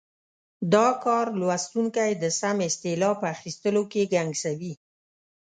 دا 0.73 0.87
کار 1.05 1.25
لوستونکی 1.39 2.11
د 2.23 2.25
سمې 2.39 2.65
اصطلاح 2.71 3.13
په 3.21 3.27
اخیستلو 3.35 3.83
کې 3.91 4.09
ګنګسوي. 4.13 4.73